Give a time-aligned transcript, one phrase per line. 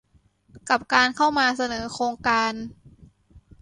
[0.69, 2.53] กับการเข้ามาเสนอโครงการ